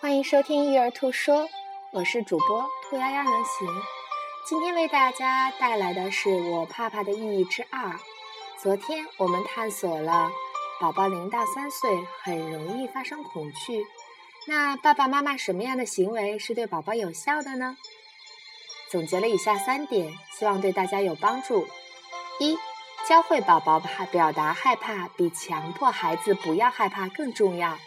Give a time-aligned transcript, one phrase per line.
[0.00, 1.46] 欢迎收听育儿兔说，
[1.90, 3.68] 我是主播兔丫丫能行。
[4.46, 8.00] 今天为大家带来的是我怕怕的意义之二。
[8.62, 10.30] 昨天我们探索了
[10.80, 11.90] 宝宝零到三岁
[12.22, 13.84] 很容易发生恐惧，
[14.46, 17.76] 那爸爸妈妈什么样的行为是对宝宝有效的呢？
[18.88, 21.68] 总结了以下三点，希望对大家有帮助。
[22.38, 22.56] 一、
[23.06, 27.78] 教会宝宝怕表达害怕，比强迫孩子不要害怕更重要。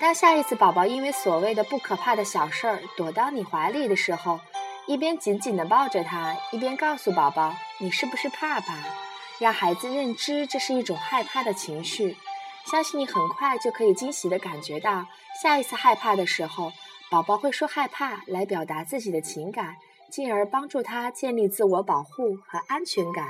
[0.00, 4.38] 当下一次宝宝因为所谓的不可怕的小事儿躲到你怀里的时候，
[4.86, 8.76] 一边紧紧地抱着他，一边告诉宝宝：“你是不是怕怕？”
[9.40, 12.16] 让孩子认知这是一种害怕的情绪。
[12.64, 15.06] 相信你很快就可以惊喜地感觉到，
[15.42, 16.72] 下一次害怕的时候，
[17.10, 19.76] 宝宝会说害怕来表达自己的情感，
[20.10, 23.26] 进而帮助他建立自我保护和安全感。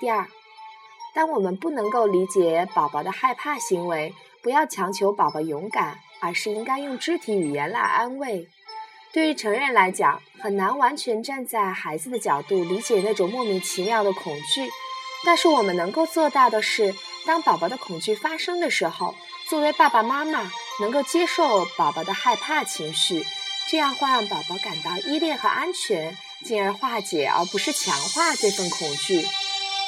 [0.00, 0.26] 第二，
[1.14, 4.12] 当我们不能够理解宝宝的害怕行为，
[4.46, 8.48] 不要强求宝宝勇敢，而是应该用肢体语言来安慰。
[9.12, 14.70] 对于成人来讲，很难完全站在孩子的角度理解那种莫名其妙的恐惧。
[15.24, 16.94] 但是我们能够做到的是，
[17.26, 19.16] 当宝宝的恐惧发生的时候，
[19.50, 23.26] 作为爸爸妈妈能够接受宝宝的害怕情绪，
[23.68, 29.26] 这样会让宝宝感到依恋和安全，进而化解而不是强化这份恐惧。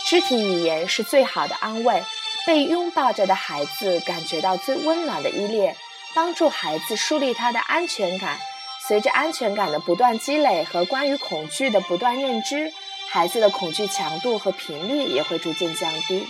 [0.08, 2.02] 肢体语言是最好的安慰。
[2.48, 5.77] 被拥抱着的孩子感觉到最温暖的依恋，
[6.14, 8.38] 帮助孩子树立他的安全感。
[8.86, 12.72] 随着安全感的不断积累和关于恐惧的不断认知，
[13.10, 16.27] 孩子的恐惧强度和频率也会逐渐降低。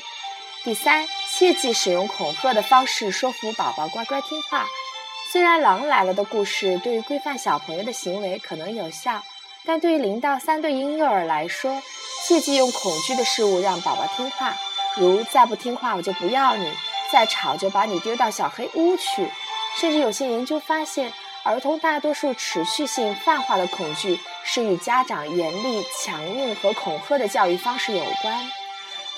[0.64, 4.66] 第三，切忌使用恐吓的方式说服宝宝乖乖听话。
[5.30, 9.22] 虽然《狼来了》的故事对于规范小朋友的行为可能有效，
[9.64, 11.80] 但对于零到三岁婴幼儿来说，
[12.26, 14.56] 切忌用恐惧的事物让宝宝听话。
[14.96, 16.72] 如再不听话我就不要你，
[17.12, 19.30] 再吵就把你丢到小黑屋去。
[19.76, 21.12] 甚至有些研究发现，
[21.44, 28.50] 儿童大多数持续性泛化的恐惧是与家长严厉、强硬和恐吓的教育方式有关。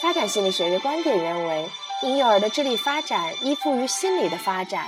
[0.00, 1.68] 发展心理学的观点认为，
[2.02, 4.86] 婴幼儿的智力发展依附于心理的发展。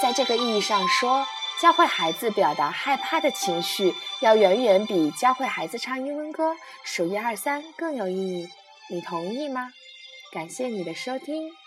[0.00, 1.24] 在这个意义上说，
[1.60, 8.48] 教会孩子表达害怕的情绪，要远远比教会孩子唱英文歌、数一二三更有意义。
[8.90, 9.72] 你同意吗？
[10.32, 11.61] 感谢你的收听。